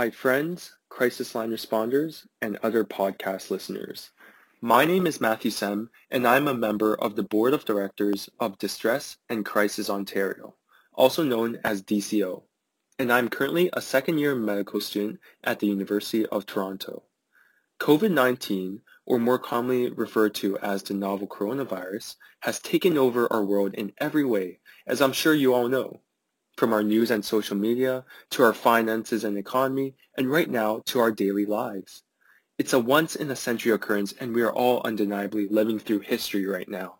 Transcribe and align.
Hi 0.00 0.08
friends, 0.08 0.76
crisis 0.88 1.34
line 1.34 1.50
responders, 1.50 2.26
and 2.40 2.56
other 2.62 2.84
podcast 2.84 3.50
listeners. 3.50 4.12
My 4.62 4.86
name 4.86 5.06
is 5.06 5.20
Matthew 5.20 5.50
Sem, 5.50 5.90
and 6.10 6.26
I'm 6.26 6.48
a 6.48 6.54
member 6.54 6.94
of 6.94 7.16
the 7.16 7.22
Board 7.22 7.52
of 7.52 7.66
Directors 7.66 8.30
of 8.40 8.56
Distress 8.56 9.18
and 9.28 9.44
Crisis 9.44 9.90
Ontario, 9.90 10.54
also 10.94 11.22
known 11.22 11.58
as 11.64 11.82
DCO, 11.82 12.44
and 12.98 13.12
I'm 13.12 13.28
currently 13.28 13.68
a 13.74 13.82
second-year 13.82 14.34
medical 14.34 14.80
student 14.80 15.20
at 15.44 15.58
the 15.58 15.66
University 15.66 16.24
of 16.24 16.46
Toronto. 16.46 17.02
COVID-19, 17.78 18.80
or 19.04 19.18
more 19.18 19.38
commonly 19.38 19.90
referred 19.90 20.34
to 20.36 20.56
as 20.60 20.82
the 20.82 20.94
novel 20.94 21.26
coronavirus, 21.26 22.16
has 22.40 22.58
taken 22.58 22.96
over 22.96 23.30
our 23.30 23.44
world 23.44 23.74
in 23.74 23.92
every 23.98 24.24
way, 24.24 24.60
as 24.86 25.02
I'm 25.02 25.12
sure 25.12 25.34
you 25.34 25.52
all 25.52 25.68
know 25.68 26.00
from 26.60 26.74
our 26.74 26.82
news 26.82 27.10
and 27.10 27.24
social 27.24 27.56
media 27.56 28.04
to 28.28 28.42
our 28.42 28.52
finances 28.52 29.24
and 29.24 29.38
economy, 29.38 29.94
and 30.18 30.30
right 30.30 30.50
now 30.50 30.82
to 30.84 31.00
our 31.00 31.10
daily 31.10 31.46
lives. 31.46 32.02
It's 32.58 32.74
a 32.74 32.78
once-in-a-century 32.78 33.72
occurrence 33.72 34.12
and 34.20 34.34
we 34.34 34.42
are 34.42 34.52
all 34.52 34.82
undeniably 34.84 35.48
living 35.48 35.78
through 35.78 36.00
history 36.00 36.44
right 36.44 36.68
now. 36.68 36.96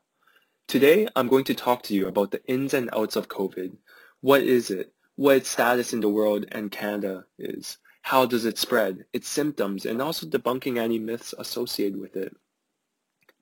Today, 0.67 1.09
I'm 1.15 1.29
going 1.29 1.45
to 1.45 1.55
talk 1.55 1.83
to 1.83 1.95
you 1.95 2.09
about 2.09 2.31
the 2.31 2.43
ins 2.47 2.73
and 2.73 2.89
outs 2.95 3.17
of 3.17 3.29
COVID. 3.29 3.77
What 4.23 4.43
is 4.43 4.71
it? 4.71 4.95
What 5.17 5.37
its 5.37 5.51
status 5.51 5.93
in 5.93 6.01
the 6.01 6.09
world 6.09 6.47
and 6.53 6.73
Canada 6.73 7.27
is? 7.39 7.77
How 8.01 8.25
does 8.25 8.47
it 8.47 8.57
spread? 8.57 9.05
Its 9.13 9.29
symptoms, 9.29 9.85
and 9.85 10.01
also 10.01 10.27
debunking 10.27 10.79
any 10.79 10.99
myths 10.99 11.35
associated 11.37 12.01
with 12.01 12.17
it. 12.17 12.35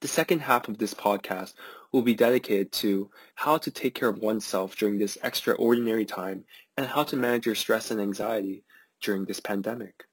The 0.01 0.09
second 0.09 0.41
half 0.41 0.67
of 0.67 0.79
this 0.79 0.95
podcast 0.95 1.55
will 1.93 2.03
be 2.03 2.15
dedicated 2.15 2.71
to 2.73 3.11
how 3.35 3.59
to 3.59 3.71
take 3.71 3.95
care 3.95 4.09
of 4.09 4.19
oneself 4.19 4.77
during 4.77 4.99
this 4.99 5.19
extraordinary 5.23 6.05
time 6.05 6.45
and 6.77 6.87
how 6.87 7.03
to 7.03 7.17
manage 7.17 7.47
your 7.47 7.55
stress 7.55 7.91
and 7.91 8.01
anxiety 8.01 8.65
during 9.03 9.25
this 9.25 9.41
pandemic. 9.41 10.05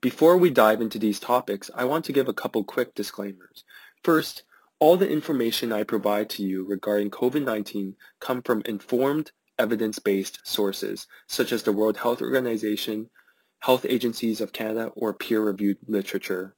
Before 0.00 0.36
we 0.36 0.50
dive 0.50 0.80
into 0.80 0.98
these 0.98 1.20
topics, 1.20 1.70
I 1.74 1.84
want 1.84 2.04
to 2.06 2.12
give 2.12 2.28
a 2.28 2.34
couple 2.34 2.62
quick 2.64 2.94
disclaimers. 2.94 3.64
First, 4.04 4.44
all 4.78 4.96
the 4.96 5.10
information 5.10 5.72
I 5.72 5.84
provide 5.84 6.28
to 6.30 6.42
you 6.42 6.64
regarding 6.64 7.10
COVID-19 7.10 7.94
come 8.20 8.42
from 8.42 8.62
informed, 8.66 9.32
evidence-based 9.58 10.40
sources, 10.44 11.06
such 11.26 11.50
as 11.50 11.62
the 11.62 11.72
World 11.72 11.96
Health 11.96 12.20
Organization, 12.20 13.08
health 13.60 13.86
agencies 13.88 14.40
of 14.40 14.52
Canada, 14.52 14.92
or 14.94 15.14
peer-reviewed 15.14 15.78
literature. 15.86 16.54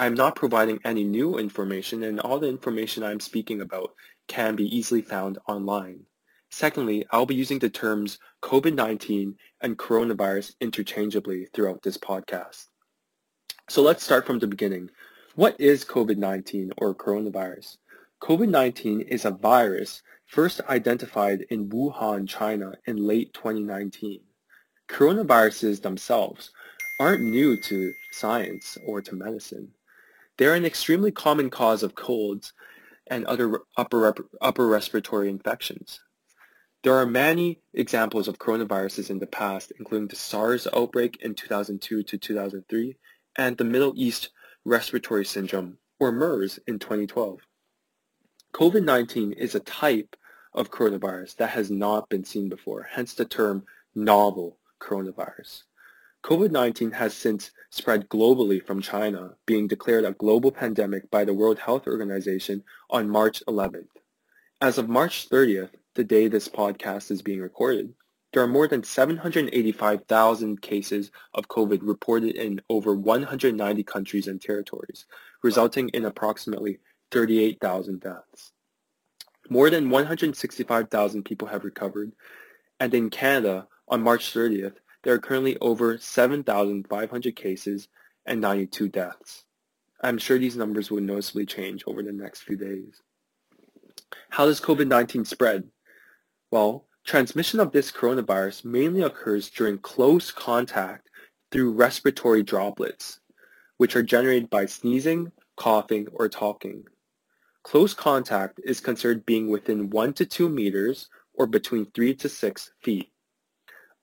I'm 0.00 0.14
not 0.14 0.36
providing 0.36 0.78
any 0.84 1.02
new 1.02 1.38
information 1.38 2.04
and 2.04 2.20
all 2.20 2.38
the 2.38 2.46
information 2.46 3.02
I'm 3.02 3.18
speaking 3.18 3.60
about 3.60 3.94
can 4.28 4.54
be 4.54 4.64
easily 4.76 5.02
found 5.02 5.38
online. 5.48 6.06
Secondly, 6.50 7.04
I'll 7.10 7.26
be 7.26 7.34
using 7.34 7.58
the 7.58 7.68
terms 7.68 8.20
COVID-19 8.40 9.34
and 9.60 9.76
coronavirus 9.76 10.54
interchangeably 10.60 11.46
throughout 11.46 11.82
this 11.82 11.98
podcast. 11.98 12.66
So 13.68 13.82
let's 13.82 14.04
start 14.04 14.24
from 14.24 14.38
the 14.38 14.46
beginning. 14.46 14.88
What 15.34 15.60
is 15.60 15.84
COVID-19 15.84 16.74
or 16.76 16.94
coronavirus? 16.94 17.78
COVID-19 18.22 19.08
is 19.08 19.24
a 19.24 19.32
virus 19.32 20.02
first 20.26 20.60
identified 20.68 21.44
in 21.50 21.68
Wuhan, 21.70 22.28
China 22.28 22.74
in 22.86 22.98
late 22.98 23.34
2019. 23.34 24.20
Coronaviruses 24.88 25.82
themselves 25.82 26.52
aren't 27.00 27.22
new 27.22 27.60
to 27.62 27.92
science 28.12 28.78
or 28.86 29.02
to 29.02 29.16
medicine. 29.16 29.72
They're 30.38 30.54
an 30.54 30.64
extremely 30.64 31.10
common 31.10 31.50
cause 31.50 31.82
of 31.82 31.94
colds 31.94 32.52
and 33.08 33.26
other 33.26 33.60
upper, 33.76 34.14
upper 34.40 34.66
respiratory 34.66 35.28
infections. 35.28 36.00
There 36.84 36.94
are 36.94 37.06
many 37.06 37.60
examples 37.74 38.28
of 38.28 38.38
coronaviruses 38.38 39.10
in 39.10 39.18
the 39.18 39.26
past, 39.26 39.72
including 39.80 40.08
the 40.08 40.16
SARS 40.16 40.68
outbreak 40.72 41.18
in 41.20 41.34
2002 41.34 42.04
to 42.04 42.18
2003 42.18 42.96
and 43.36 43.56
the 43.56 43.64
Middle 43.64 43.94
East 43.96 44.30
Respiratory 44.64 45.24
Syndrome, 45.24 45.78
or 45.98 46.12
MERS, 46.12 46.60
in 46.68 46.78
2012. 46.78 47.40
COVID-19 48.54 49.32
is 49.32 49.56
a 49.56 49.60
type 49.60 50.14
of 50.52 50.70
coronavirus 50.70 51.36
that 51.36 51.50
has 51.50 51.70
not 51.70 52.08
been 52.08 52.24
seen 52.24 52.48
before, 52.48 52.88
hence 52.92 53.14
the 53.14 53.24
term 53.24 53.64
novel 53.94 54.58
coronavirus. 54.80 55.64
COVID-19 56.24 56.92
has 56.94 57.14
since 57.14 57.52
spread 57.70 58.08
globally 58.08 58.64
from 58.64 58.82
China, 58.82 59.34
being 59.46 59.68
declared 59.68 60.04
a 60.04 60.12
global 60.12 60.50
pandemic 60.50 61.10
by 61.10 61.24
the 61.24 61.32
World 61.32 61.58
Health 61.58 61.86
Organization 61.86 62.64
on 62.90 63.08
March 63.08 63.42
11th. 63.46 63.86
As 64.60 64.78
of 64.78 64.88
March 64.88 65.28
30th, 65.28 65.70
the 65.94 66.04
day 66.04 66.26
this 66.26 66.48
podcast 66.48 67.10
is 67.10 67.22
being 67.22 67.40
recorded, 67.40 67.94
there 68.32 68.42
are 68.42 68.48
more 68.48 68.68
than 68.68 68.82
785,000 68.82 70.60
cases 70.60 71.10
of 71.34 71.48
COVID 71.48 71.78
reported 71.82 72.34
in 72.34 72.60
over 72.68 72.94
190 72.94 73.82
countries 73.84 74.26
and 74.26 74.40
territories, 74.40 75.06
resulting 75.42 75.88
in 75.90 76.04
approximately 76.04 76.80
38,000 77.10 78.00
deaths. 78.00 78.52
More 79.48 79.70
than 79.70 79.88
165,000 79.88 81.24
people 81.24 81.48
have 81.48 81.64
recovered, 81.64 82.12
and 82.80 82.92
in 82.92 83.08
Canada, 83.08 83.66
on 83.88 84.02
March 84.02 84.34
30th, 84.34 84.74
there 85.02 85.14
are 85.14 85.18
currently 85.18 85.56
over 85.60 85.98
7,500 85.98 87.36
cases 87.36 87.88
and 88.26 88.40
92 88.40 88.88
deaths. 88.88 89.44
I'm 90.02 90.18
sure 90.18 90.38
these 90.38 90.56
numbers 90.56 90.90
will 90.90 91.00
noticeably 91.00 91.46
change 91.46 91.84
over 91.86 92.02
the 92.02 92.12
next 92.12 92.42
few 92.42 92.56
days. 92.56 93.02
How 94.30 94.46
does 94.46 94.60
COVID-19 94.60 95.26
spread? 95.26 95.64
Well, 96.50 96.86
transmission 97.04 97.60
of 97.60 97.72
this 97.72 97.90
coronavirus 97.90 98.64
mainly 98.64 99.02
occurs 99.02 99.50
during 99.50 99.78
close 99.78 100.30
contact 100.30 101.08
through 101.50 101.72
respiratory 101.72 102.42
droplets, 102.42 103.20
which 103.78 103.96
are 103.96 104.02
generated 104.02 104.50
by 104.50 104.66
sneezing, 104.66 105.32
coughing, 105.56 106.06
or 106.12 106.28
talking. 106.28 106.84
Close 107.64 107.92
contact 107.92 108.60
is 108.64 108.80
considered 108.80 109.26
being 109.26 109.48
within 109.50 109.90
1 109.90 110.12
to 110.14 110.26
2 110.26 110.48
meters 110.48 111.08
or 111.34 111.46
between 111.46 111.86
3 111.92 112.14
to 112.14 112.28
6 112.28 112.72
feet. 112.82 113.10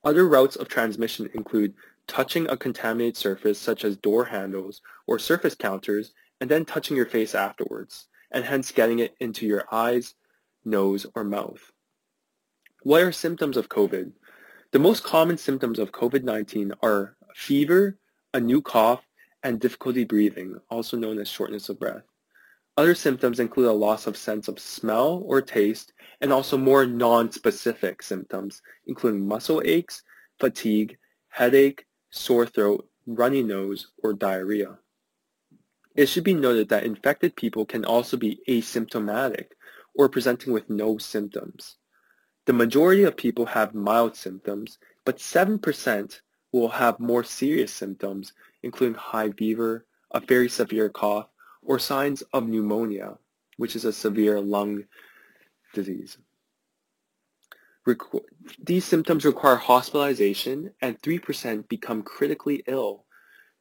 Other 0.06 0.28
routes 0.28 0.56
of 0.56 0.68
transmission 0.68 1.30
include 1.34 1.74
touching 2.08 2.48
a 2.48 2.56
contaminated 2.56 3.18
surface 3.18 3.60
such 3.60 3.84
as 3.84 3.98
door 3.98 4.26
handles 4.26 4.82
or 5.08 5.18
surface 5.18 5.56
counters 5.56 6.14
and 6.40 6.50
then 6.50 6.64
touching 6.64 6.96
your 6.96 7.08
face 7.08 7.34
afterwards, 7.34 8.08
and 8.32 8.46
hence 8.46 8.72
getting 8.72 9.00
it 9.00 9.16
into 9.20 9.48
your 9.48 9.66
eyes, 9.72 10.14
nose, 10.64 11.08
or 11.16 11.24
mouth. 11.24 11.72
What 12.84 13.02
are 13.02 13.12
symptoms 13.12 13.58
of 13.58 13.70
COVID? 13.70 14.12
The 14.72 14.80
most 14.80 15.04
common 15.04 15.38
symptoms 15.38 15.80
of 15.80 15.92
COVID-19 15.92 16.74
are 16.84 17.16
fever, 17.34 17.98
a 18.34 18.40
new 18.40 18.62
cough, 18.62 19.02
and 19.42 19.60
difficulty 19.60 20.04
breathing, 20.04 20.60
also 20.70 20.98
known 20.98 21.18
as 21.18 21.28
shortness 21.28 21.70
of 21.70 21.80
breath. 21.80 22.04
Other 22.78 22.96
symptoms 22.96 23.40
include 23.40 23.68
a 23.68 23.74
loss 23.74 24.06
of 24.06 24.18
sense 24.18 24.48
of 24.48 24.60
smell 24.60 25.24
or 25.26 25.42
taste, 25.42 25.94
and 26.20 26.34
also 26.34 26.58
more 26.58 26.86
non-specific 26.86 28.04
symptoms, 28.04 28.62
including 28.86 29.26
muscle 29.28 29.62
aches, 29.64 30.04
fatigue, 30.40 30.98
headache, 31.30 31.86
sore 32.10 32.46
throat, 32.46 32.88
runny 33.06 33.44
nose, 33.44 33.88
or 34.04 34.14
diarrhea. 34.14 34.78
It 35.96 36.08
should 36.08 36.26
be 36.26 36.34
noted 36.34 36.70
that 36.70 36.84
infected 36.84 37.38
people 37.38 37.66
can 37.66 37.86
also 37.86 38.18
be 38.18 38.42
asymptomatic 38.50 39.48
or 39.94 40.10
presenting 40.10 40.52
with 40.52 40.70
no 40.70 40.98
symptoms. 40.98 41.78
The 42.46 42.54
majority 42.54 43.04
of 43.04 43.16
people 43.16 43.46
have 43.46 43.74
mild 43.74 44.16
symptoms, 44.18 44.78
but 45.06 45.18
7% 45.18 46.20
will 46.52 46.70
have 46.70 47.00
more 47.00 47.24
serious 47.24 47.74
symptoms, 47.74 48.34
including 48.64 48.96
high 48.96 49.32
fever, 49.32 49.86
a 50.12 50.20
very 50.20 50.50
severe 50.50 50.90
cough, 50.90 51.28
or 51.66 51.80
signs 51.80 52.22
of 52.34 52.48
pneumonia, 52.48 53.18
which 53.58 53.76
is 53.76 53.86
a 53.86 53.94
severe 53.94 54.40
lung 54.40 54.86
disease. 55.74 56.18
Requ 57.88 58.22
these 58.64 58.86
symptoms 58.86 59.26
require 59.26 59.56
hospitalization 59.56 60.72
and 60.82 61.00
3% 61.02 61.68
become 61.68 62.02
critically 62.02 62.64
ill, 62.68 63.06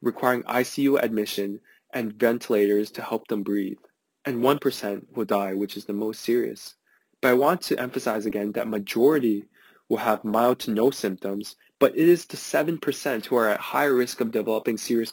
requiring 0.01 0.43
ICU 0.45 1.03
admission 1.03 1.61
and 1.93 2.13
ventilators 2.15 2.91
to 2.93 3.03
help 3.03 3.29
them 3.29 3.43
breathe. 3.43 3.79
And 4.25 4.43
1% 4.43 5.07
will 5.15 5.27
die, 5.27 5.53
which 5.55 5.77
is 5.77 5.85
the 5.85 5.93
most 5.93 6.23
serious. 6.23 6.75
But 7.21 7.29
I 7.29 7.35
want 7.35 7.61
to 7.63 7.79
emphasize 7.79 8.27
again 8.27 8.53
that 8.53 8.69
majority 8.69 9.45
will 9.89 9.99
have 9.99 10.25
mild 10.25 10.59
to 10.61 10.71
no 10.71 10.91
symptoms, 10.91 11.57
but 11.79 11.97
it 11.97 12.09
is 12.09 12.25
the 12.25 12.37
7% 12.37 13.27
who 13.27 13.37
are 13.37 13.49
at 13.49 13.61
higher 13.61 13.95
risk 13.95 14.21
of 14.21 14.31
developing 14.31 14.79
serious 14.79 15.13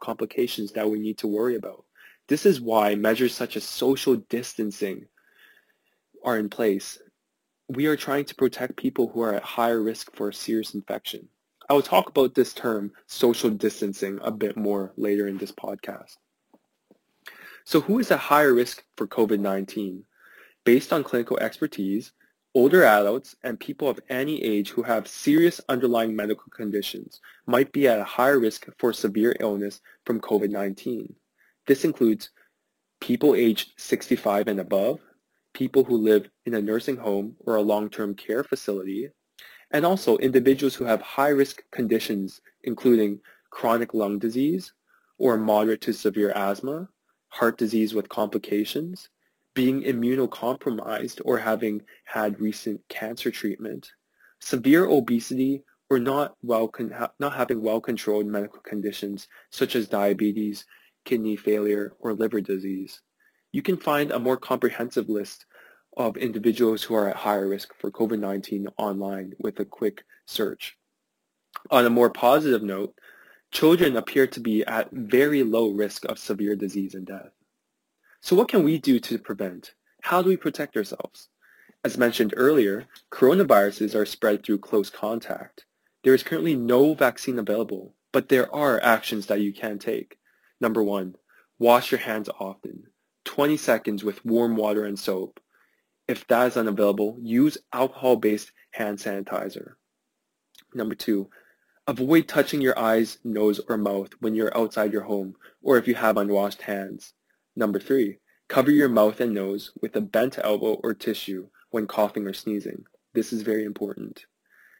complications 0.00 0.72
that 0.72 0.90
we 0.90 0.98
need 0.98 1.18
to 1.18 1.26
worry 1.26 1.56
about. 1.56 1.84
This 2.32 2.46
is 2.46 2.62
why 2.62 2.94
measures 2.94 3.34
such 3.34 3.58
as 3.58 3.64
social 3.64 4.16
distancing 4.16 5.04
are 6.24 6.38
in 6.38 6.48
place. 6.48 6.98
We 7.68 7.84
are 7.84 7.94
trying 7.94 8.24
to 8.24 8.34
protect 8.34 8.78
people 8.78 9.08
who 9.08 9.20
are 9.20 9.34
at 9.34 9.42
higher 9.42 9.82
risk 9.82 10.16
for 10.16 10.30
a 10.30 10.32
serious 10.32 10.72
infection. 10.72 11.28
I 11.68 11.74
will 11.74 11.82
talk 11.82 12.08
about 12.08 12.34
this 12.34 12.54
term, 12.54 12.92
social 13.06 13.50
distancing, 13.50 14.18
a 14.22 14.30
bit 14.30 14.56
more 14.56 14.94
later 14.96 15.28
in 15.28 15.36
this 15.36 15.52
podcast. 15.52 16.16
So 17.64 17.82
who 17.82 17.98
is 17.98 18.10
at 18.10 18.20
higher 18.20 18.54
risk 18.54 18.82
for 18.96 19.06
COVID-19? 19.06 20.04
Based 20.64 20.90
on 20.90 21.04
clinical 21.04 21.38
expertise, 21.38 22.12
Older 22.54 22.82
adults 22.84 23.36
and 23.42 23.60
people 23.60 23.90
of 23.90 24.00
any 24.10 24.42
age 24.42 24.70
who 24.70 24.82
have 24.82 25.06
serious 25.08 25.60
underlying 25.70 26.16
medical 26.16 26.50
conditions 26.50 27.20
might 27.46 27.72
be 27.72 27.88
at 27.88 27.98
a 27.98 28.04
higher 28.04 28.38
risk 28.38 28.68
for 28.78 28.94
severe 28.94 29.34
illness 29.40 29.82
from 30.06 30.20
COVID-19. 30.20 31.14
This 31.66 31.84
includes 31.84 32.30
people 33.00 33.34
aged 33.34 33.72
65 33.76 34.48
and 34.48 34.60
above, 34.60 35.00
people 35.54 35.84
who 35.84 35.96
live 35.96 36.28
in 36.46 36.54
a 36.54 36.62
nursing 36.62 36.96
home 36.96 37.36
or 37.40 37.56
a 37.56 37.62
long-term 37.62 38.14
care 38.14 38.42
facility, 38.42 39.10
and 39.70 39.86
also 39.86 40.16
individuals 40.18 40.74
who 40.74 40.84
have 40.84 41.00
high-risk 41.00 41.62
conditions 41.70 42.40
including 42.64 43.20
chronic 43.50 43.94
lung 43.94 44.18
disease 44.18 44.72
or 45.18 45.36
moderate 45.36 45.80
to 45.82 45.92
severe 45.92 46.32
asthma, 46.34 46.88
heart 47.28 47.58
disease 47.58 47.94
with 47.94 48.08
complications, 48.08 49.08
being 49.54 49.82
immunocompromised 49.82 51.20
or 51.24 51.38
having 51.38 51.82
had 52.04 52.40
recent 52.40 52.80
cancer 52.88 53.30
treatment, 53.30 53.92
severe 54.40 54.86
obesity, 54.86 55.62
or 55.90 55.98
not, 55.98 56.34
well 56.42 56.70
not 57.18 57.34
having 57.34 57.60
well-controlled 57.62 58.26
medical 58.26 58.60
conditions 58.60 59.28
such 59.50 59.76
as 59.76 59.88
diabetes, 59.88 60.64
kidney 61.04 61.36
failure, 61.36 61.94
or 61.98 62.14
liver 62.14 62.40
disease. 62.40 63.00
You 63.52 63.62
can 63.62 63.76
find 63.76 64.10
a 64.10 64.18
more 64.18 64.36
comprehensive 64.36 65.08
list 65.08 65.46
of 65.96 66.16
individuals 66.16 66.82
who 66.82 66.94
are 66.94 67.08
at 67.08 67.16
higher 67.16 67.48
risk 67.48 67.74
for 67.78 67.90
COVID-19 67.90 68.66
online 68.78 69.34
with 69.38 69.60
a 69.60 69.64
quick 69.64 70.04
search. 70.26 70.76
On 71.70 71.84
a 71.84 71.90
more 71.90 72.10
positive 72.10 72.62
note, 72.62 72.94
children 73.50 73.96
appear 73.96 74.26
to 74.26 74.40
be 74.40 74.64
at 74.64 74.90
very 74.90 75.42
low 75.42 75.68
risk 75.68 76.04
of 76.06 76.18
severe 76.18 76.56
disease 76.56 76.94
and 76.94 77.06
death. 77.06 77.30
So 78.22 78.34
what 78.36 78.48
can 78.48 78.62
we 78.64 78.78
do 78.78 78.98
to 79.00 79.18
prevent? 79.18 79.74
How 80.02 80.22
do 80.22 80.28
we 80.28 80.36
protect 80.36 80.76
ourselves? 80.76 81.28
As 81.84 81.98
mentioned 81.98 82.32
earlier, 82.36 82.86
coronaviruses 83.10 83.94
are 83.94 84.06
spread 84.06 84.44
through 84.44 84.58
close 84.58 84.88
contact. 84.88 85.66
There 86.04 86.14
is 86.14 86.22
currently 86.22 86.54
no 86.54 86.94
vaccine 86.94 87.38
available, 87.38 87.94
but 88.12 88.28
there 88.28 88.52
are 88.54 88.82
actions 88.82 89.26
that 89.26 89.40
you 89.40 89.52
can 89.52 89.78
take. 89.78 90.18
Number 90.62 90.84
one, 90.84 91.16
wash 91.58 91.90
your 91.90 91.98
hands 91.98 92.28
often, 92.38 92.84
20 93.24 93.56
seconds 93.56 94.04
with 94.04 94.24
warm 94.24 94.54
water 94.54 94.84
and 94.84 94.96
soap. 94.96 95.40
If 96.06 96.24
that 96.28 96.46
is 96.46 96.56
unavailable, 96.56 97.18
use 97.20 97.58
alcohol-based 97.72 98.52
hand 98.70 98.98
sanitizer. 98.98 99.72
Number 100.72 100.94
two, 100.94 101.28
avoid 101.88 102.28
touching 102.28 102.60
your 102.60 102.78
eyes, 102.78 103.18
nose, 103.24 103.60
or 103.68 103.76
mouth 103.76 104.10
when 104.20 104.36
you're 104.36 104.56
outside 104.56 104.92
your 104.92 105.02
home 105.02 105.34
or 105.62 105.78
if 105.78 105.88
you 105.88 105.96
have 105.96 106.16
unwashed 106.16 106.62
hands. 106.62 107.12
Number 107.56 107.80
three, 107.80 108.18
cover 108.46 108.70
your 108.70 108.88
mouth 108.88 109.18
and 109.20 109.34
nose 109.34 109.72
with 109.80 109.96
a 109.96 110.00
bent 110.00 110.38
elbow 110.44 110.74
or 110.74 110.94
tissue 110.94 111.48
when 111.70 111.88
coughing 111.88 112.24
or 112.24 112.32
sneezing. 112.32 112.84
This 113.14 113.32
is 113.32 113.42
very 113.42 113.64
important. 113.64 114.26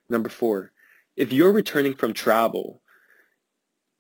Number 0.09 0.29
four, 0.29 0.71
if 1.17 1.33
you're 1.33 1.51
returning 1.51 1.95
from 1.95 2.15
travel, 2.15 2.82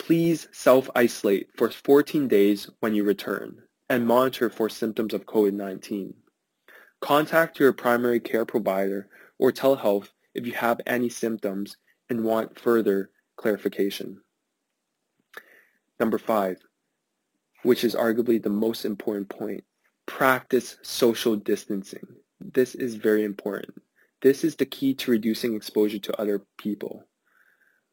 please 0.06 0.48
self-isolate 0.50 1.48
for 1.56 1.70
14 1.70 2.26
days 2.26 2.68
when 2.80 2.92
you 2.92 3.04
return 3.04 3.56
and 3.88 4.04
monitor 4.04 4.50
for 4.50 4.68
symptoms 4.68 5.14
of 5.14 5.26
COVID-19. 5.26 6.12
Contact 7.00 7.60
your 7.60 7.72
primary 7.72 8.18
care 8.18 8.44
provider 8.44 9.08
or 9.38 9.52
telehealth 9.52 10.08
if 10.34 10.44
you 10.44 10.52
have 10.54 10.80
any 10.88 11.08
symptoms 11.08 11.76
and 12.10 12.24
want 12.24 12.58
further 12.58 13.10
clarification. 13.36 14.20
Number 16.00 16.18
five, 16.18 16.56
which 17.62 17.84
is 17.84 17.94
arguably 17.94 18.42
the 18.42 18.50
most 18.50 18.84
important 18.84 19.28
point. 19.28 19.62
Practice 20.06 20.78
social 20.82 21.36
distancing. 21.36 22.06
This 22.40 22.74
is 22.74 22.96
very 22.96 23.24
important. 23.24 23.80
This 24.20 24.42
is 24.42 24.56
the 24.56 24.66
key 24.66 24.94
to 24.94 25.12
reducing 25.12 25.54
exposure 25.54 26.00
to 26.00 26.20
other 26.20 26.42
people. 26.58 27.04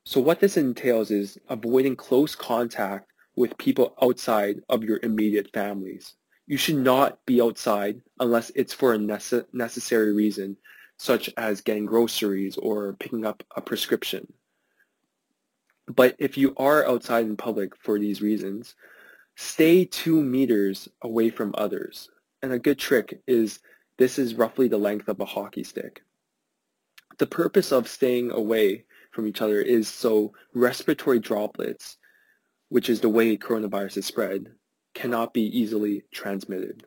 So 0.04 0.20
what 0.20 0.40
this 0.40 0.58
entails 0.58 1.12
is 1.12 1.38
avoiding 1.50 1.96
close 1.96 2.36
contact 2.36 3.12
with 3.36 3.58
people 3.58 3.96
outside 4.02 4.62
of 4.70 4.84
your 4.84 5.00
immediate 5.04 5.50
families. 5.54 6.14
You 6.48 6.58
should 6.58 6.78
not 6.78 7.24
be 7.26 7.42
outside 7.42 8.02
unless 8.20 8.52
it's 8.56 8.74
for 8.74 8.94
a 8.94 8.98
nece- 8.98 9.46
necessary 9.54 10.14
reason, 10.14 10.58
such 10.98 11.30
as 11.38 11.62
getting 11.62 11.86
groceries 11.86 12.58
or 12.58 12.94
picking 13.00 13.26
up 13.26 13.44
a 13.56 13.62
prescription. 13.62 14.32
But 15.88 16.16
if 16.20 16.38
you 16.38 16.54
are 16.58 16.88
outside 16.88 17.26
in 17.26 17.38
public 17.38 17.76
for 17.76 18.00
these 18.00 18.22
reasons, 18.22 18.76
Stay 19.42 19.86
two 19.86 20.22
meters 20.22 20.90
away 21.02 21.30
from 21.30 21.56
others. 21.58 22.10
And 22.42 22.52
a 22.52 22.60
good 22.60 22.78
trick 22.78 23.22
is 23.26 23.60
this 23.98 24.20
is 24.20 24.36
roughly 24.36 24.68
the 24.68 24.78
length 24.78 25.08
of 25.08 25.22
a 25.22 25.26
hockey 25.26 25.64
stick. 25.64 26.04
The 27.20 27.26
purpose 27.26 27.72
of 27.72 27.88
staying 27.88 28.32
away 28.32 28.84
from 29.12 29.28
each 29.28 29.42
other 29.42 29.62
is 29.62 29.88
so 29.88 30.34
respiratory 30.54 31.20
droplets, 31.20 31.98
which 32.70 32.90
is 32.90 33.02
the 33.02 33.10
way 33.10 33.38
coronavirus 33.38 33.98
is 33.98 34.06
spread, 34.06 34.52
cannot 34.94 35.34
be 35.34 35.42
easily 35.42 36.04
transmitted. 36.12 36.86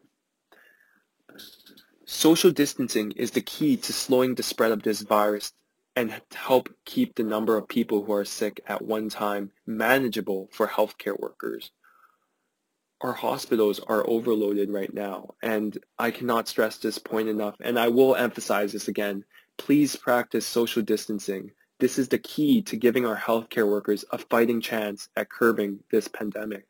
Social 2.04 2.50
distancing 2.50 3.12
is 3.12 3.30
the 3.30 3.40
key 3.40 3.76
to 3.76 3.92
slowing 3.92 4.34
the 4.34 4.42
spread 4.42 4.72
of 4.72 4.82
this 4.82 5.02
virus 5.02 5.52
and 5.94 6.20
help 6.34 6.68
keep 6.84 7.14
the 7.14 7.22
number 7.22 7.56
of 7.56 7.68
people 7.68 8.04
who 8.04 8.12
are 8.12 8.24
sick 8.24 8.60
at 8.66 8.82
one 8.82 9.08
time 9.08 9.50
manageable 9.66 10.48
for 10.52 10.66
healthcare 10.66 11.18
workers 11.18 11.70
our 13.02 13.12
hospitals 13.12 13.80
are 13.80 14.08
overloaded 14.08 14.70
right 14.70 14.92
now. 14.94 15.34
And 15.42 15.76
I 15.98 16.10
cannot 16.10 16.48
stress 16.48 16.78
this 16.78 16.98
point 16.98 17.28
enough. 17.28 17.56
And 17.60 17.78
I 17.78 17.88
will 17.88 18.14
emphasize 18.14 18.72
this 18.72 18.88
again. 18.88 19.24
Please 19.58 19.96
practice 19.96 20.46
social 20.46 20.82
distancing. 20.82 21.50
This 21.82 21.98
is 21.98 22.06
the 22.06 22.18
key 22.18 22.62
to 22.62 22.76
giving 22.76 23.04
our 23.04 23.16
healthcare 23.16 23.68
workers 23.68 24.04
a 24.12 24.16
fighting 24.16 24.60
chance 24.60 25.08
at 25.16 25.28
curbing 25.28 25.80
this 25.90 26.06
pandemic. 26.06 26.68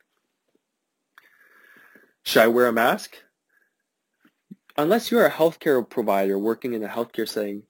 Should 2.23 2.41
I 2.41 2.47
wear 2.47 2.65
a 2.65 2.73
mask? 2.73 3.17
Unless 4.75 5.11
you're 5.11 5.27
a 5.27 5.31
healthcare 5.31 5.87
provider 5.87 6.39
working 6.39 6.73
in 6.73 6.83
a 6.83 6.87
healthcare 6.87 7.29
setting, 7.29 7.61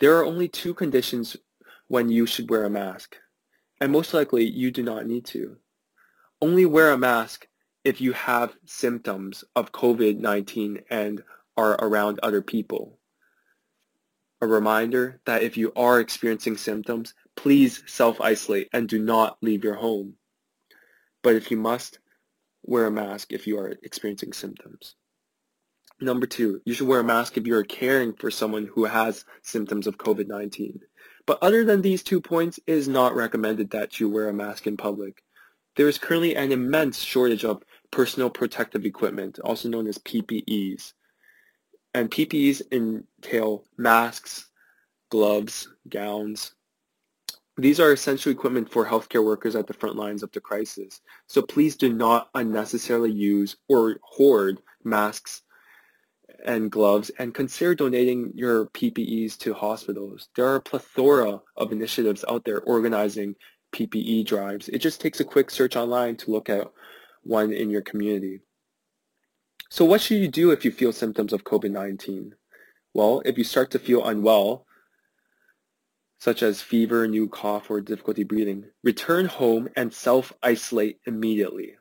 there 0.00 0.16
are 0.16 0.24
only 0.24 0.48
two 0.48 0.74
conditions 0.74 1.36
when 1.86 2.08
you 2.08 2.26
should 2.26 2.50
wear 2.50 2.64
a 2.64 2.70
mask. 2.70 3.14
And 3.80 3.92
most 3.92 4.12
likely 4.12 4.50
you 4.50 4.72
do 4.72 4.82
not 4.82 5.06
need 5.06 5.24
to. 5.26 5.56
Only 6.42 6.66
wear 6.66 6.90
a 6.90 6.98
mask 6.98 7.46
if 7.84 8.00
you 8.00 8.12
have 8.12 8.56
symptoms 8.64 9.44
of 9.54 9.70
COVID-19 9.70 10.82
and 10.90 11.22
are 11.56 11.74
around 11.74 12.18
other 12.24 12.42
people. 12.42 12.97
A 14.40 14.46
reminder 14.46 15.20
that 15.26 15.42
if 15.42 15.56
you 15.56 15.72
are 15.74 15.98
experiencing 15.98 16.56
symptoms, 16.56 17.14
please 17.36 17.82
self-isolate 17.86 18.68
and 18.72 18.88
do 18.88 18.98
not 18.98 19.36
leave 19.42 19.64
your 19.64 19.74
home. 19.74 20.14
But 21.22 21.34
if 21.34 21.50
you 21.50 21.56
must, 21.56 21.98
wear 22.62 22.86
a 22.86 22.90
mask 22.90 23.32
if 23.32 23.46
you 23.46 23.58
are 23.58 23.74
experiencing 23.82 24.32
symptoms. 24.32 24.94
Number 26.00 26.26
two, 26.26 26.60
you 26.64 26.74
should 26.74 26.86
wear 26.86 27.00
a 27.00 27.04
mask 27.04 27.36
if 27.36 27.46
you 27.46 27.56
are 27.56 27.64
caring 27.64 28.12
for 28.12 28.30
someone 28.30 28.66
who 28.72 28.84
has 28.84 29.24
symptoms 29.42 29.88
of 29.88 29.98
COVID-19. 29.98 30.78
But 31.26 31.38
other 31.42 31.64
than 31.64 31.82
these 31.82 32.04
two 32.04 32.20
points, 32.20 32.58
it 32.58 32.72
is 32.72 32.86
not 32.86 33.16
recommended 33.16 33.70
that 33.70 33.98
you 33.98 34.08
wear 34.08 34.28
a 34.28 34.32
mask 34.32 34.68
in 34.68 34.76
public. 34.76 35.24
There 35.76 35.88
is 35.88 35.98
currently 35.98 36.36
an 36.36 36.52
immense 36.52 37.00
shortage 37.02 37.44
of 37.44 37.64
personal 37.90 38.30
protective 38.30 38.84
equipment, 38.84 39.40
also 39.40 39.68
known 39.68 39.88
as 39.88 39.98
PPEs. 39.98 40.92
And 41.94 42.10
PPEs 42.10 42.62
entail 42.72 43.64
masks, 43.76 44.48
gloves, 45.10 45.68
gowns. 45.88 46.52
These 47.56 47.80
are 47.80 47.92
essential 47.92 48.30
equipment 48.30 48.70
for 48.70 48.86
healthcare 48.86 49.24
workers 49.24 49.56
at 49.56 49.66
the 49.66 49.74
front 49.74 49.96
lines 49.96 50.22
of 50.22 50.30
the 50.30 50.40
crisis. 50.40 51.00
So 51.26 51.42
please 51.42 51.76
do 51.76 51.92
not 51.92 52.28
unnecessarily 52.34 53.10
use 53.10 53.56
or 53.68 53.96
hoard 54.02 54.60
masks 54.84 55.42
and 56.44 56.70
gloves 56.70 57.10
and 57.18 57.34
consider 57.34 57.74
donating 57.74 58.32
your 58.34 58.66
PPEs 58.66 59.36
to 59.38 59.54
hospitals. 59.54 60.28
There 60.36 60.46
are 60.46 60.56
a 60.56 60.60
plethora 60.60 61.40
of 61.56 61.72
initiatives 61.72 62.24
out 62.28 62.44
there 62.44 62.60
organizing 62.60 63.34
PPE 63.72 64.26
drives. 64.26 64.68
It 64.68 64.78
just 64.78 65.00
takes 65.00 65.20
a 65.20 65.24
quick 65.24 65.50
search 65.50 65.76
online 65.76 66.16
to 66.18 66.30
look 66.30 66.48
at 66.48 66.70
one 67.22 67.52
in 67.52 67.70
your 67.70 67.82
community. 67.82 68.40
So 69.70 69.84
what 69.84 70.00
should 70.00 70.18
you 70.18 70.28
do 70.28 70.50
if 70.50 70.64
you 70.64 70.70
feel 70.70 70.92
symptoms 70.92 71.32
of 71.32 71.44
COVID-19? 71.44 72.32
Well, 72.94 73.20
if 73.26 73.36
you 73.36 73.44
start 73.44 73.70
to 73.72 73.78
feel 73.78 74.04
unwell, 74.04 74.64
such 76.18 76.42
as 76.42 76.62
fever, 76.62 77.06
new 77.06 77.28
cough, 77.28 77.70
or 77.70 77.80
difficulty 77.80 78.24
breathing, 78.24 78.64
return 78.82 79.26
home 79.26 79.68
and 79.76 79.92
self-isolate 79.92 81.00
immediately. 81.06 81.76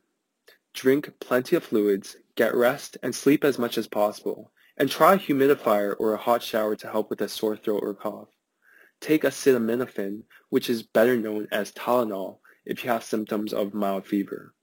Drink 0.73 1.13
plenty 1.19 1.55
of 1.55 1.63
fluids, 1.63 2.17
get 2.35 2.53
rest, 2.53 2.97
and 3.01 3.15
sleep 3.15 3.43
as 3.43 3.57
much 3.57 3.77
as 3.77 3.87
possible. 3.87 4.51
And 4.77 4.91
try 4.91 5.15
a 5.15 5.17
humidifier 5.17 5.95
or 5.97 6.13
a 6.13 6.17
hot 6.17 6.43
shower 6.43 6.75
to 6.75 6.91
help 6.91 7.09
with 7.09 7.21
a 7.21 7.29
sore 7.29 7.57
throat 7.57 7.81
or 7.81 7.95
cough. 7.95 8.27
Take 9.01 9.23
acetaminophen, 9.23 10.23
which 10.49 10.69
is 10.69 10.83
better 10.83 11.17
known 11.17 11.47
as 11.51 11.71
Tylenol, 11.71 12.39
if 12.65 12.83
you 12.83 12.91
have 12.91 13.03
symptoms 13.03 13.53
of 13.53 13.73
mild 13.73 14.05
fever. 14.05 14.53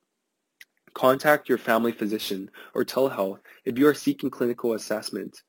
Contact 0.94 1.48
your 1.48 1.58
family 1.58 1.92
physician 1.92 2.50
or 2.74 2.84
telehealth 2.84 3.40
if 3.64 3.78
you 3.78 3.86
are 3.88 3.94
seeking 3.94 4.30
clinical 4.30 4.74
assessment. 4.74 5.42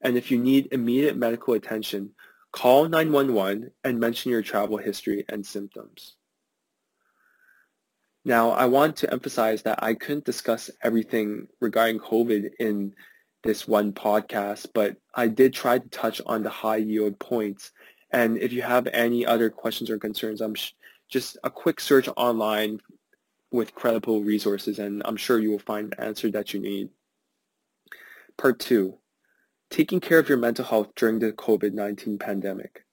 And 0.00 0.16
if 0.16 0.30
you 0.30 0.38
need 0.38 0.68
immediate 0.72 1.16
medical 1.16 1.54
attention, 1.54 2.10
call 2.52 2.88
911 2.88 3.70
and 3.84 4.00
mention 4.00 4.30
your 4.30 4.42
travel 4.42 4.76
history 4.76 5.24
and 5.28 5.44
symptoms. 5.44 6.16
Now, 8.24 8.50
I 8.50 8.66
want 8.66 8.96
to 8.96 9.12
emphasize 9.12 9.62
that 9.62 9.82
I 9.82 9.94
couldn't 9.94 10.24
discuss 10.24 10.70
everything 10.82 11.46
regarding 11.60 12.00
COVID 12.00 12.50
in 12.58 12.94
this 13.42 13.66
one 13.66 13.92
podcast, 13.92 14.66
but 14.74 14.96
I 15.14 15.28
did 15.28 15.54
try 15.54 15.78
to 15.78 15.88
touch 15.88 16.20
on 16.26 16.42
the 16.42 16.50
high 16.50 16.76
yield 16.76 17.18
points. 17.18 17.72
And 18.10 18.36
if 18.38 18.52
you 18.52 18.62
have 18.62 18.88
any 18.88 19.24
other 19.24 19.48
questions 19.48 19.90
or 19.90 19.98
concerns, 19.98 20.40
I'm 20.40 20.54
sh- 20.54 20.72
just 21.08 21.38
a 21.44 21.50
quick 21.50 21.80
search 21.80 22.08
online 22.16 22.80
with 23.50 23.74
credible 23.74 24.22
resources, 24.22 24.78
and 24.78 25.02
I'm 25.04 25.16
sure 25.16 25.38
you 25.38 25.50
will 25.50 25.58
find 25.58 25.90
the 25.90 26.00
answer 26.00 26.30
that 26.30 26.52
you 26.52 26.60
need. 26.60 26.90
Part 28.36 28.58
two, 28.58 28.98
taking 29.70 30.00
care 30.00 30.18
of 30.18 30.28
your 30.28 30.38
mental 30.38 30.64
health 30.64 30.88
during 30.96 31.18
the 31.18 31.32
COVID-19 31.32 32.20
pandemic. 32.20 32.84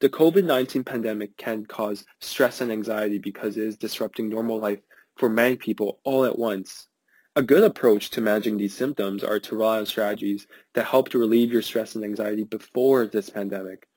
The 0.00 0.08
COVID-19 0.08 0.84
pandemic 0.84 1.36
can 1.36 1.64
cause 1.64 2.04
stress 2.20 2.60
and 2.60 2.72
anxiety 2.72 3.18
because 3.18 3.56
it 3.56 3.64
is 3.64 3.76
disrupting 3.76 4.28
normal 4.28 4.58
life 4.58 4.80
for 5.16 5.28
many 5.28 5.56
people 5.56 6.00
all 6.04 6.24
at 6.24 6.38
once. 6.38 6.88
A 7.34 7.42
good 7.42 7.64
approach 7.64 8.10
to 8.10 8.20
managing 8.20 8.58
these 8.58 8.76
symptoms 8.76 9.24
are 9.24 9.40
to 9.40 9.56
rely 9.56 9.78
on 9.78 9.86
strategies 9.86 10.46
that 10.74 10.86
help 10.86 11.08
to 11.10 11.18
relieve 11.18 11.52
your 11.52 11.62
stress 11.62 11.94
and 11.94 12.04
anxiety 12.04 12.44
before 12.44 13.06
this 13.06 13.30
pandemic. 13.30 13.88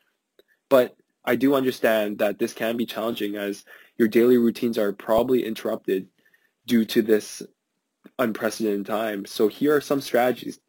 But 0.69 0.95
I 1.25 1.35
do 1.35 1.55
understand 1.55 2.19
that 2.19 2.39
this 2.39 2.53
can 2.53 2.77
be 2.77 2.85
challenging 2.85 3.35
as 3.35 3.65
your 3.97 4.07
daily 4.07 4.37
routines 4.37 4.77
are 4.77 4.91
probably 4.93 5.45
interrupted 5.45 6.07
due 6.65 6.85
to 6.85 7.01
this 7.01 7.41
unprecedented 8.19 8.85
time. 8.85 9.25
So 9.25 9.47
here 9.47 9.75
are 9.75 9.81
some 9.81 10.01
strategies 10.01 10.59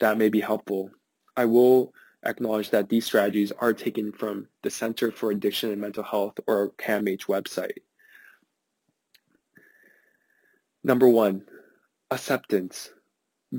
that 0.00 0.18
may 0.18 0.28
be 0.28 0.40
helpful. 0.40 0.90
I 1.36 1.44
will 1.44 1.92
acknowledge 2.24 2.70
that 2.70 2.88
these 2.88 3.04
strategies 3.04 3.52
are 3.52 3.72
taken 3.72 4.12
from 4.12 4.48
the 4.62 4.70
Center 4.70 5.10
for 5.10 5.30
Addiction 5.30 5.70
and 5.70 5.80
Mental 5.80 6.02
Health 6.02 6.34
or 6.46 6.72
CAMH 6.78 7.26
website. 7.26 7.78
Number 10.82 11.08
one, 11.08 11.42
acceptance. 12.10 12.90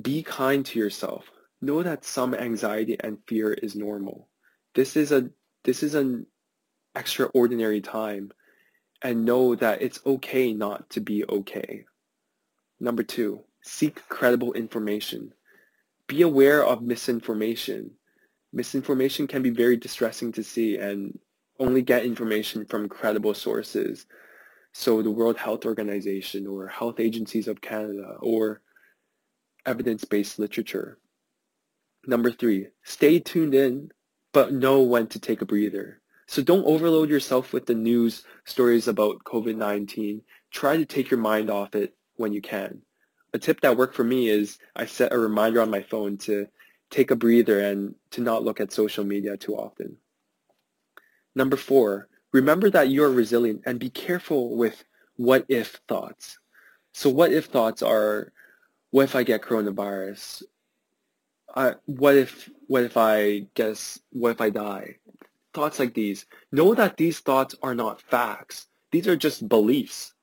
Be 0.01 0.23
kind 0.23 0.65
to 0.65 0.79
yourself. 0.79 1.25
Know 1.61 1.81
that 1.81 2.05
some 2.05 2.35
anxiety 2.35 2.97
and 2.99 3.17
fear 3.27 3.53
is 3.53 3.75
normal. 3.75 4.27
This 4.75 4.95
is 4.95 5.11
a 5.11 5.29
this 5.63 5.81
is 5.81 5.95
an 5.95 6.25
extraordinary 6.95 7.81
time 7.81 8.31
and 9.01 9.25
know 9.25 9.55
that 9.55 9.81
it's 9.81 9.99
okay 10.05 10.53
not 10.53 10.89
to 10.91 11.01
be 11.01 11.23
okay. 11.25 11.85
Number 12.79 13.03
two, 13.03 13.41
seek 13.61 14.07
credible 14.09 14.53
information. 14.53 15.33
Be 16.07 16.21
aware 16.21 16.65
of 16.65 16.81
misinformation 16.81 17.91
misinformation 18.53 19.27
can 19.27 19.41
be 19.41 19.49
very 19.49 19.77
distressing 19.77 20.31
to 20.33 20.43
see 20.43 20.77
and 20.77 21.17
only 21.59 21.81
get 21.81 22.05
information 22.05 22.65
from 22.65 22.89
credible 22.89 23.33
sources. 23.33 24.05
So 24.73 25.01
the 25.01 25.11
World 25.11 25.37
Health 25.37 25.65
Organization 25.65 26.45
or 26.47 26.67
health 26.67 26.99
agencies 26.99 27.47
of 27.47 27.61
Canada 27.61 28.17
or 28.19 28.61
evidence-based 29.65 30.39
literature. 30.39 30.97
Number 32.05 32.31
three, 32.31 32.67
stay 32.83 33.19
tuned 33.19 33.53
in, 33.53 33.91
but 34.33 34.53
know 34.53 34.81
when 34.81 35.07
to 35.07 35.19
take 35.19 35.41
a 35.41 35.45
breather. 35.45 36.01
So 36.27 36.43
don't 36.43 36.65
overload 36.65 37.09
yourself 37.09 37.53
with 37.53 37.65
the 37.65 37.73
news 37.73 38.23
stories 38.43 38.87
about 38.87 39.23
COVID-19. 39.23 40.21
Try 40.51 40.75
to 40.75 40.85
take 40.85 41.09
your 41.09 41.19
mind 41.19 41.49
off 41.49 41.73
it 41.73 41.95
when 42.17 42.33
you 42.33 42.41
can. 42.41 42.81
A 43.33 43.39
tip 43.39 43.61
that 43.61 43.77
worked 43.77 43.95
for 43.95 44.03
me 44.03 44.27
is 44.27 44.57
I 44.75 44.85
set 44.85 45.13
a 45.13 45.17
reminder 45.17 45.61
on 45.61 45.69
my 45.69 45.81
phone 45.81 46.17
to 46.19 46.47
take 46.89 47.11
a 47.11 47.15
breather 47.15 47.61
and 47.61 47.95
to 48.11 48.21
not 48.21 48.43
look 48.43 48.59
at 48.59 48.73
social 48.73 49.05
media 49.05 49.37
too 49.37 49.55
often. 49.55 49.97
Number 51.33 51.55
four, 51.55 52.09
remember 52.33 52.69
that 52.71 52.89
you 52.89 53.03
are 53.03 53.11
resilient 53.11 53.63
and 53.65 53.79
be 53.79 53.89
careful 53.89 54.57
with 54.57 54.83
what 55.15 55.45
if 55.47 55.79
thoughts. 55.87 56.39
So 56.93 57.09
what 57.09 57.31
if 57.31 57.45
thoughts 57.45 57.81
are, 57.81 58.33
what 58.91 59.03
if 59.03 59.15
I 59.15 59.23
get 59.23 59.41
coronavirus? 59.41 60.43
I, 61.55 61.75
what 61.85 62.15
if, 62.15 62.49
what 62.67 62.83
if 62.83 62.97
I 62.97 63.47
guess, 63.53 63.99
what 64.11 64.31
if 64.31 64.41
I 64.41 64.49
die? 64.49 64.97
Thoughts 65.57 65.79
like 65.79 65.95
these. 65.95 66.27
Know 66.51 66.75
that 66.75 66.97
these 66.97 67.19
thoughts 67.19 67.55
are 67.63 67.73
not 67.73 67.99
facts. 67.99 68.67
These 68.91 69.07
are 69.07 69.15
just 69.15 69.49
beliefs. 69.49 70.13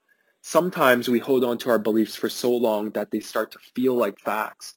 Sometimes 0.42 1.08
we 1.08 1.18
hold 1.18 1.42
on 1.42 1.58
to 1.58 1.70
our 1.70 1.78
beliefs 1.80 2.14
for 2.14 2.28
so 2.28 2.52
long 2.54 2.90
that 2.90 3.10
they 3.10 3.18
start 3.18 3.50
to 3.50 3.58
feel 3.74 3.96
like 3.96 4.20
facts. 4.20 4.76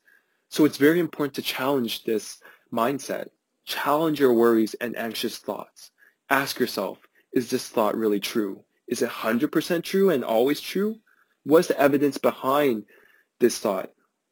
So 0.49 0.65
it's 0.65 0.77
very 0.77 0.99
important 0.99 1.35
to 1.35 1.43
challenge 1.43 2.05
this 2.05 2.39
mindset. 2.73 3.27
Challenge 3.65 4.19
your 4.19 4.33
worries 4.33 4.73
and 4.81 4.97
anxious 4.97 5.37
thoughts. 5.37 5.91
Ask 6.31 6.59
yourself, 6.59 6.97
is 7.33 7.51
this 7.51 7.69
thought 7.69 7.95
really 7.95 8.19
true? 8.19 8.63
Is 8.87 9.03
it 9.03 9.11
100% 9.11 9.83
true 9.83 10.09
and 10.09 10.25
always 10.25 10.59
true? 10.59 10.95
What's 11.43 11.67
the 11.67 11.79
evidence 11.79 12.17
behind 12.17 12.85
this 13.39 13.59
thought? 13.59 13.91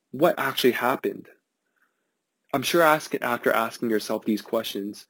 What 0.09 0.39
actually 0.39 0.71
happened? 0.71 1.27
I'm 2.51 2.63
sure 2.63 2.81
asking, 2.81 3.21
after 3.21 3.51
asking 3.51 3.91
yourself 3.91 4.25
these 4.25 4.41
questions, 4.41 5.05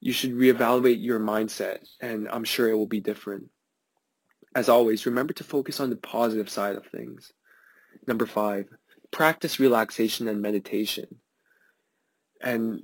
you 0.00 0.12
should 0.12 0.32
reevaluate 0.32 1.02
your 1.02 1.20
mindset 1.20 1.86
and 2.00 2.28
I'm 2.28 2.44
sure 2.44 2.68
it 2.68 2.76
will 2.76 2.86
be 2.86 3.00
different. 3.00 3.50
As 4.54 4.68
always, 4.68 5.06
remember 5.06 5.32
to 5.34 5.44
focus 5.44 5.80
on 5.80 5.90
the 5.90 5.96
positive 5.96 6.48
side 6.48 6.76
of 6.76 6.86
things. 6.86 7.32
Number 8.06 8.26
five, 8.26 8.66
practice 9.10 9.60
relaxation 9.60 10.28
and 10.28 10.40
meditation 10.40 11.06
and 12.40 12.82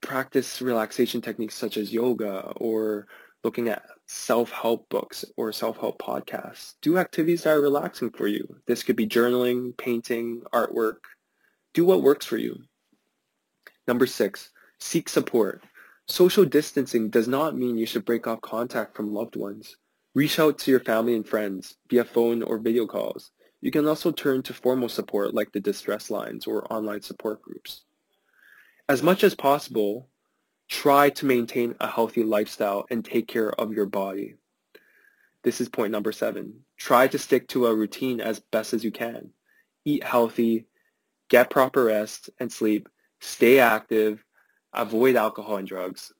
practice 0.00 0.60
relaxation 0.60 1.20
techniques 1.20 1.54
such 1.54 1.76
as 1.76 1.92
yoga 1.92 2.52
or 2.56 3.06
looking 3.44 3.68
at 3.68 3.82
self-help 4.06 4.88
books 4.88 5.24
or 5.36 5.52
self-help 5.52 5.98
podcasts. 5.98 6.74
Do 6.82 6.98
activities 6.98 7.42
that 7.42 7.56
are 7.56 7.60
relaxing 7.60 8.10
for 8.10 8.26
you. 8.28 8.56
This 8.66 8.82
could 8.82 8.96
be 8.96 9.06
journaling, 9.06 9.76
painting, 9.76 10.42
artwork. 10.52 10.98
Do 11.74 11.84
what 11.84 12.02
works 12.02 12.26
for 12.26 12.36
you. 12.36 12.58
Number 13.88 14.06
six, 14.06 14.50
seek 14.78 15.08
support. 15.08 15.62
Social 16.08 16.44
distancing 16.44 17.10
does 17.10 17.28
not 17.28 17.56
mean 17.56 17.78
you 17.78 17.86
should 17.86 18.04
break 18.04 18.26
off 18.26 18.40
contact 18.40 18.96
from 18.96 19.14
loved 19.14 19.36
ones. 19.36 19.76
Reach 20.14 20.38
out 20.38 20.58
to 20.58 20.70
your 20.70 20.80
family 20.80 21.14
and 21.14 21.26
friends 21.26 21.76
via 21.88 22.04
phone 22.04 22.42
or 22.42 22.58
video 22.58 22.86
calls. 22.86 23.30
You 23.60 23.70
can 23.70 23.86
also 23.86 24.10
turn 24.10 24.42
to 24.42 24.52
formal 24.52 24.88
support 24.88 25.32
like 25.32 25.52
the 25.52 25.60
distress 25.60 26.10
lines 26.10 26.46
or 26.46 26.70
online 26.72 27.02
support 27.02 27.40
groups. 27.40 27.84
As 28.88 29.02
much 29.02 29.22
as 29.22 29.34
possible, 29.34 30.08
try 30.68 31.08
to 31.10 31.26
maintain 31.26 31.76
a 31.80 31.86
healthy 31.86 32.24
lifestyle 32.24 32.84
and 32.90 33.04
take 33.04 33.28
care 33.28 33.52
of 33.52 33.72
your 33.72 33.86
body. 33.86 34.34
This 35.44 35.60
is 35.60 35.68
point 35.68 35.92
number 35.92 36.12
seven. 36.12 36.64
Try 36.76 37.06
to 37.08 37.18
stick 37.18 37.46
to 37.48 37.66
a 37.66 37.74
routine 37.74 38.20
as 38.20 38.40
best 38.40 38.74
as 38.74 38.82
you 38.82 38.90
can. 38.90 39.30
Eat 39.84 40.02
healthy, 40.02 40.66
get 41.28 41.48
proper 41.48 41.84
rest 41.84 42.28
and 42.40 42.52
sleep, 42.52 42.88
stay 43.20 43.60
active, 43.60 44.24
avoid 44.72 45.16
alcohol 45.16 45.56
and 45.56 45.68
drugs. 45.68 46.12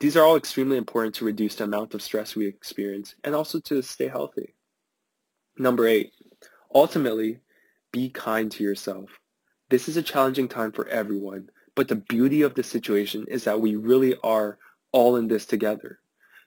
These 0.00 0.16
are 0.16 0.24
all 0.24 0.36
extremely 0.36 0.76
important 0.76 1.14
to 1.16 1.24
reduce 1.24 1.54
the 1.56 1.64
amount 1.64 1.94
of 1.94 2.02
stress 2.02 2.36
we 2.36 2.46
experience 2.46 3.14
and 3.24 3.34
also 3.34 3.60
to 3.60 3.82
stay 3.82 4.08
healthy. 4.08 4.54
Number 5.56 5.86
eight, 5.86 6.12
Ultimately, 6.74 7.38
be 7.92 8.10
kind 8.10 8.50
to 8.50 8.64
yourself. 8.64 9.20
This 9.70 9.88
is 9.88 9.96
a 9.96 10.02
challenging 10.02 10.48
time 10.48 10.72
for 10.72 10.88
everyone, 10.88 11.50
but 11.76 11.86
the 11.86 11.94
beauty 11.94 12.42
of 12.42 12.54
the 12.54 12.64
situation 12.64 13.26
is 13.28 13.44
that 13.44 13.60
we 13.60 13.76
really 13.76 14.16
are 14.24 14.58
all 14.90 15.14
in 15.14 15.28
this 15.28 15.46
together. 15.46 16.00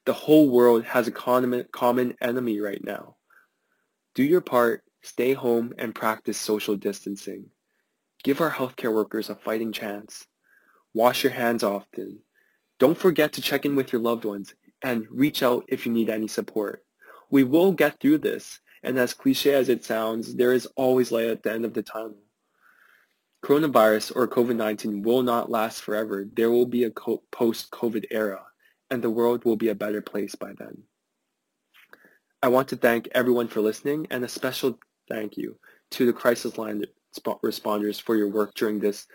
The 0.04 0.14
whole 0.14 0.50
world 0.50 0.84
has 0.84 1.08
a 1.08 1.12
common 1.12 2.16
enemy 2.22 2.60
right 2.60 2.84
now. 2.84 3.16
Do 4.16 4.24
your 4.24 4.42
part, 4.42 4.84
stay 5.02 5.34
home, 5.34 5.74
and 5.78 5.96
practice 5.96 6.38
social 6.38 6.76
distancing. 6.76 7.46
Give 8.24 8.42
our 8.42 8.52
healthcare 8.52 8.94
workers 8.94 9.30
a 9.30 9.36
fighting 9.36 9.72
chance. 9.72 10.28
Wash 10.98 11.24
your 11.24 11.34
hands 11.34 11.64
often. 11.64 12.18
Don't 12.80 12.98
forget 12.98 13.34
to 13.34 13.42
check 13.42 13.66
in 13.66 13.76
with 13.76 13.94
your 13.94 14.02
loved 14.02 14.26
ones 14.26 14.56
and 14.82 15.06
reach 15.12 15.44
out 15.44 15.64
if 15.68 15.86
you 15.86 15.92
need 15.92 16.10
any 16.10 16.28
support. 16.28 16.84
We 17.30 17.44
will 17.44 17.72
get 17.72 18.00
through 18.00 18.18
this 18.18 18.60
and 18.82 18.98
as 18.98 19.14
cliche 19.14 19.54
as 19.54 19.70
it 19.70 19.86
sounds, 19.86 20.34
there 20.34 20.54
is 20.54 20.66
always 20.76 21.12
light 21.12 21.28
at 21.28 21.44
the 21.44 21.52
end 21.52 21.66
of 21.66 21.76
the 21.76 21.84
tunnel. 21.84 22.18
Coronavirus 23.46 24.16
or 24.16 24.28
COVID-19 24.28 25.04
will 25.04 25.22
not 25.22 25.52
last 25.52 25.84
forever. 25.84 26.26
There 26.34 26.50
will 26.50 26.66
be 26.66 26.86
a 26.86 26.92
post-COVID 27.32 28.06
era, 28.10 28.42
and 28.90 29.04
the 29.04 29.12
world 29.12 29.46
will 29.46 29.56
be 29.56 29.70
a 29.70 29.76
better 29.76 30.02
place 30.02 30.34
by 30.34 30.54
then. 30.58 30.82
I 32.42 32.48
want 32.48 32.70
to 32.70 32.76
thank 32.76 33.08
everyone 33.14 33.50
for 33.50 33.62
listening, 33.62 34.08
and 34.10 34.24
a 34.24 34.28
special 34.28 34.80
thank 35.08 35.38
you 35.38 35.60
to 35.92 36.08
the 36.08 36.14
crisis 36.14 36.58
line 36.58 36.84
responders 37.44 38.02
for 38.02 38.16
your 38.16 38.30
work 38.30 38.56
during 38.56 38.80
this 38.80 39.06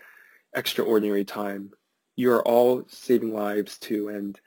extraordinary 0.55 1.25
time. 1.25 1.71
You 2.15 2.31
are 2.31 2.47
all 2.47 2.83
saving 2.87 3.33
lives 3.33 3.77
too, 3.77 4.09
and 4.09 4.39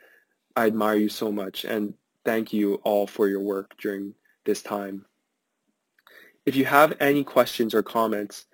I 0.55 0.67
admire 0.67 0.97
you 0.97 1.09
so 1.09 1.33
much, 1.33 1.65
and 1.65 1.95
thank 2.25 2.53
you 2.53 2.77
all 2.85 3.07
for 3.07 3.29
your 3.29 3.41
work 3.41 3.77
during 3.79 4.15
this 4.45 4.63
time. 4.63 5.05
If 6.45 6.57
you 6.57 6.65
have 6.65 6.95
any 7.01 7.25
questions 7.25 7.75
or 7.75 7.83
comments, 7.83 8.47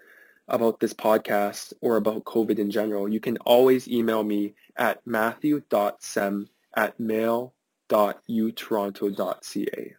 about 0.48 0.80
this 0.80 0.92
podcast 0.92 1.72
or 1.80 1.96
about 1.96 2.24
COVID 2.24 2.58
in 2.58 2.70
general, 2.70 3.08
you 3.08 3.20
can 3.20 3.38
always 3.38 3.88
email 3.88 4.22
me 4.22 4.52
at 4.76 5.00
matthew.sem 5.06 6.46
at 6.76 7.00
mail.utoronto.ca. 7.00 9.94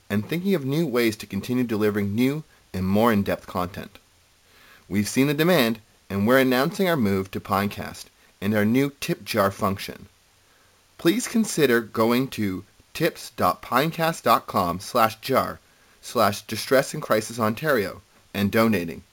and 0.09 0.25
thinking 0.25 0.55
of 0.55 0.65
new 0.65 0.85
ways 0.85 1.15
to 1.17 1.25
continue 1.25 1.63
delivering 1.63 2.13
new 2.13 2.43
and 2.73 2.85
more 2.85 3.11
in-depth 3.11 3.47
content. 3.47 3.97
We've 4.87 5.07
seen 5.07 5.27
the 5.27 5.33
demand, 5.33 5.79
and 6.09 6.27
we're 6.27 6.39
announcing 6.39 6.87
our 6.87 6.97
move 6.97 7.31
to 7.31 7.39
Pinecast 7.39 8.05
and 8.41 8.53
our 8.53 8.65
new 8.65 8.91
tip 8.99 9.23
jar 9.23 9.51
function. 9.51 10.07
Please 11.05 11.27
consider 11.27 11.81
going 11.81 12.29
to 12.29 12.63
tips.pinecast.com 12.95 14.79
slash 14.79 15.15
jar 15.17 15.59
slash 16.01 16.41
distress 16.47 16.95
and 16.95 17.03
crisis 17.03 17.39
Ontario 17.39 18.01
and 18.33 18.51
donating. 18.51 19.03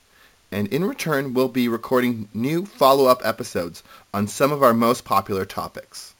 And 0.50 0.68
in 0.68 0.86
return, 0.86 1.34
we'll 1.34 1.48
be 1.48 1.68
recording 1.68 2.30
new 2.32 2.64
follow-up 2.64 3.20
episodes 3.26 3.82
on 4.14 4.26
some 4.26 4.52
of 4.52 4.62
our 4.62 4.72
most 4.72 5.04
popular 5.04 5.44
topics. 5.44 6.14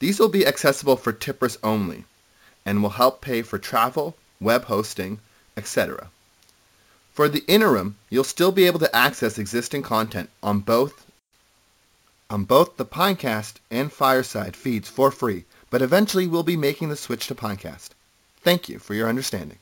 These 0.00 0.18
will 0.18 0.28
be 0.28 0.44
accessible 0.44 0.96
for 0.96 1.12
tippers 1.12 1.56
only 1.62 2.04
and 2.66 2.82
will 2.82 2.90
help 2.90 3.20
pay 3.20 3.42
for 3.42 3.60
travel, 3.60 4.16
web 4.40 4.64
hosting, 4.64 5.20
etc. 5.56 6.08
For 7.12 7.28
the 7.28 7.44
interim, 7.46 7.94
you'll 8.10 8.24
still 8.24 8.50
be 8.50 8.66
able 8.66 8.80
to 8.80 8.96
access 8.96 9.38
existing 9.38 9.82
content 9.82 10.30
on 10.42 10.58
both 10.58 11.06
on 12.32 12.44
both 12.44 12.78
the 12.78 12.86
Pinecast 12.86 13.56
and 13.70 13.92
Fireside 13.92 14.56
feeds 14.56 14.88
for 14.88 15.10
free, 15.10 15.44
but 15.68 15.82
eventually 15.82 16.26
we'll 16.26 16.42
be 16.42 16.56
making 16.56 16.88
the 16.88 16.96
switch 16.96 17.26
to 17.26 17.34
Pinecast. 17.34 17.90
Thank 18.40 18.70
you 18.70 18.78
for 18.78 18.94
your 18.94 19.10
understanding. 19.10 19.58